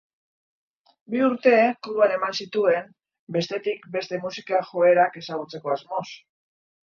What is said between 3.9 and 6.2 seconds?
beste musika-joerak ezagutzeko asmoz.